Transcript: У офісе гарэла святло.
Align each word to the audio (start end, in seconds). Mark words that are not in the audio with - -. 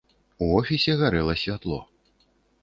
У 0.45 0.47
офісе 0.61 0.95
гарэла 1.01 1.37
святло. 1.43 1.79